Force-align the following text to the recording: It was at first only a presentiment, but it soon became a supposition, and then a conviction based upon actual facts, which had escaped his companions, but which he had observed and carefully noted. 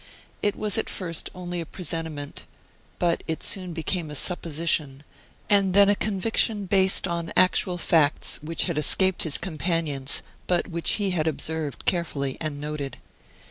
It 0.41 0.55
was 0.55 0.79
at 0.79 0.89
first 0.89 1.29
only 1.35 1.61
a 1.61 1.65
presentiment, 1.67 2.45
but 2.97 3.23
it 3.27 3.43
soon 3.43 3.71
became 3.71 4.09
a 4.09 4.15
supposition, 4.15 5.03
and 5.47 5.75
then 5.75 5.89
a 5.89 5.95
conviction 5.95 6.65
based 6.65 7.05
upon 7.05 7.31
actual 7.37 7.77
facts, 7.77 8.39
which 8.41 8.65
had 8.65 8.79
escaped 8.79 9.21
his 9.21 9.37
companions, 9.37 10.23
but 10.47 10.67
which 10.67 10.93
he 10.93 11.11
had 11.11 11.27
observed 11.27 11.81
and 11.81 11.85
carefully 11.85 12.35
noted. 12.43 12.97